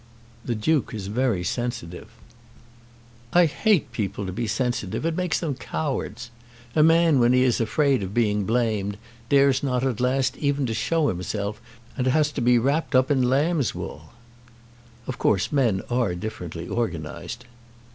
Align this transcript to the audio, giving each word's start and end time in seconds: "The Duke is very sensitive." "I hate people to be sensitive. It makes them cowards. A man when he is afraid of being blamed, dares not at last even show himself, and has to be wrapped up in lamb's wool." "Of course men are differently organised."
"The 0.43 0.55
Duke 0.55 0.95
is 0.95 1.05
very 1.05 1.43
sensitive." 1.43 2.07
"I 3.33 3.45
hate 3.45 3.91
people 3.91 4.25
to 4.25 4.31
be 4.31 4.47
sensitive. 4.47 5.05
It 5.05 5.15
makes 5.15 5.39
them 5.39 5.53
cowards. 5.53 6.31
A 6.75 6.81
man 6.81 7.19
when 7.19 7.33
he 7.33 7.43
is 7.43 7.61
afraid 7.61 8.01
of 8.01 8.11
being 8.11 8.43
blamed, 8.43 8.97
dares 9.29 9.61
not 9.61 9.83
at 9.83 9.99
last 9.99 10.37
even 10.37 10.65
show 10.65 11.09
himself, 11.09 11.61
and 11.95 12.07
has 12.07 12.31
to 12.31 12.41
be 12.41 12.57
wrapped 12.57 12.95
up 12.95 13.11
in 13.11 13.21
lamb's 13.29 13.75
wool." 13.75 14.13
"Of 15.05 15.19
course 15.19 15.51
men 15.51 15.83
are 15.91 16.15
differently 16.15 16.67
organised." 16.67 17.45